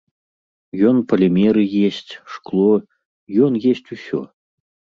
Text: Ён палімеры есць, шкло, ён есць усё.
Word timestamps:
Ён 0.91 0.97
палімеры 1.11 1.63
есць, 1.91 2.13
шкло, 2.37 2.65
ён 3.49 3.63
есць 3.71 3.87
усё. 3.99 4.19